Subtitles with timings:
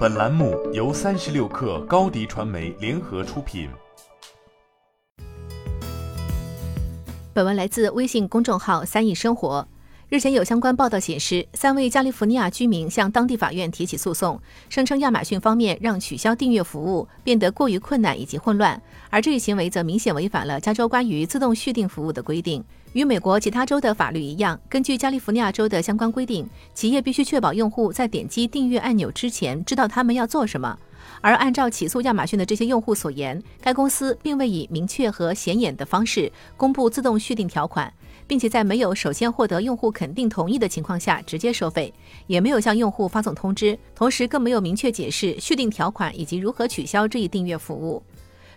[0.00, 3.68] 本栏目由三十六氪高低传媒联合出品。
[7.34, 9.68] 本文来自微信公众号“三亿生活”。
[10.08, 14.40] 日前有相关报道显示，三位加利福尼亚居民向当地法院提起诉讼，
[14.70, 18.80] 声称亚马逊方面让取消订阅服务变得过于困难以及混乱，
[19.10, 22.64] 而这一行为则明显违反了加州关于自动续订服务的规定。
[22.92, 30.76] 与美国其他州的法律一样，根据加利福尼亚州的相关规定，企业必须确保用户在点击订阅按钮之前知道他们要做什么。
[31.20, 37.92] 而按照起诉亚马逊的这些用户所言，该公司并未以明确和显眼的方式公布自动续订条款，
[38.26, 41.92] 并且在没有首先获得用户肯定同意的情况下直接收费，
[42.26, 48.02] 也没有向用户发送通知，同时更没有明确解释续订条款以及如何取消这一订阅服务。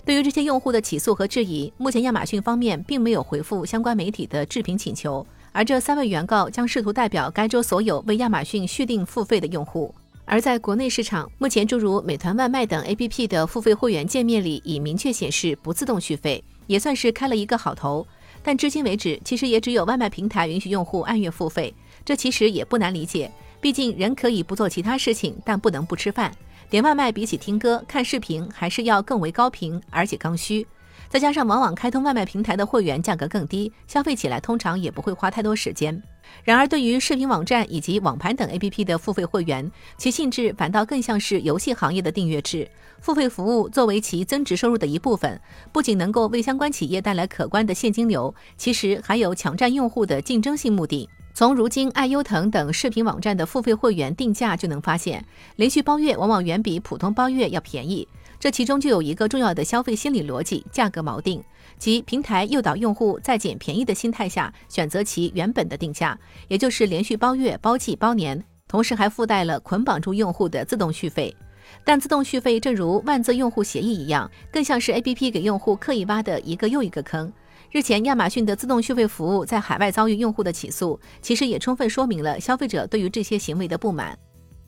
[0.05, 5.25] 对于这些用户的起诉和质疑，目前亚马逊方面并没有回复相关媒体的置评请求。
[5.53, 9.93] 而这三位原告将试图代表该州所有为亚马逊续订付费的用户。
[10.25, 18.05] 而在国内市场，目前诸如美团外卖等 APP 的付费会员界面里已明确显示不自动续费，也算是开了一个好头。
[18.41, 23.31] 但至今为止，其实也只有外卖平台允许用户按月付费，这其实也不难理解。
[23.61, 26.33] 毕竟人可以不做其他事情，但不能不吃饭。
[26.73, 30.65] 点外卖比起听歌、看视频，还是要更为高频，而且刚需。
[31.07, 36.01] 再加上往往开通外卖平台的会员价格更低，消费起来通常也不会花太多时间。
[36.43, 42.67] 然而，对于视频网站以及网盘等 APP 的付费会员，其性质反倒更像是游戏行业的订阅制。
[42.99, 45.39] 付费服务作为其增值收入的一部分，
[45.71, 51.07] 不仅能够为相关企业带来可观的现金流，其实还有抢占用户的竞争性目的。
[51.35, 58.07] 从如今爱优腾等视频网站的付费会员定价就能发现，连续包月往往远比普通包月要便宜。
[58.39, 61.43] 这其中就有一个重要的消费心理逻辑：价格锚定，
[61.79, 66.15] 即平台诱导用户在捡便宜的心态下选择其原本的定价，
[66.49, 71.35] 也就是连续包月、包季、包年，同时还附带了捆绑住用户的自动续费。
[71.83, 77.33] 但自动续费正如万字用户协议一样，更像是 APP 给用户刻意挖的一个又一个坑。
[77.73, 84.15] 日前，亚马逊的自动续费服务在海外遭遇用户的起诉，其实也充分说明了消费者对于这些行为的不满。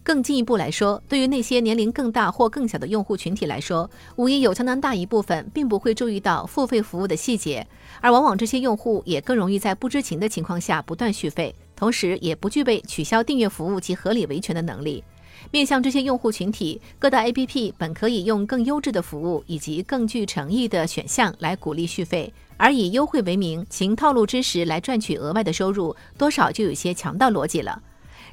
[0.01, 7.67] 更进一步来说，对于那些年龄更大或更小的用户群体来说，无疑有相当大一部分并不会注意到付费服务的细节，
[8.01, 15.03] 而往往这些用户也更容易在不知情的情况下不断续费，同时也不具备取消订阅服务及合理维权的能力。
[15.51, 22.34] 面向这些用户群体，各大 APP 本可以用更优质的服务以及更具诚意的选项来鼓励续费。
[22.57, 27.81] 而以优惠为名，行套路之实来赚取额外的收入，多少就有些强盗逻辑了。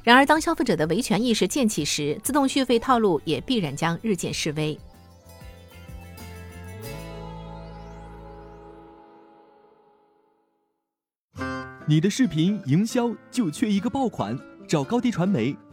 [0.01, 4.77] 然而，当消费者的维权意识渐起时，自动续费套路也必然将日渐式微。
[11.85, 14.37] 你的视频营销就缺一个爆款，
[14.67, 15.53] 找高低传媒，